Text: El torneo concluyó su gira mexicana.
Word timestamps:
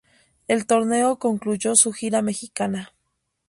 El 0.47 0.65
torneo 0.65 1.19
concluyó 1.19 1.75
su 1.75 1.93
gira 1.93 2.23
mexicana. 2.23 2.95